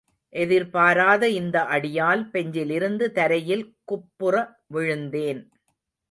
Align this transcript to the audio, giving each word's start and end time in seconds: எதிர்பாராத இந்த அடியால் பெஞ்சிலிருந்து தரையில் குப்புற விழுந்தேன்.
எதிர்பாராத 0.33 1.23
இந்த 1.29 1.57
அடியால் 1.71 2.23
பெஞ்சிலிருந்து 2.29 3.11
தரையில் 3.11 3.65
குப்புற 3.83 4.35
விழுந்தேன். 4.67 5.41